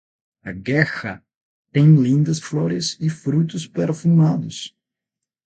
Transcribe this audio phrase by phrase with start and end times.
[0.43, 1.23] A guerra
[1.71, 4.75] tem lindas flores e frutos perfumados.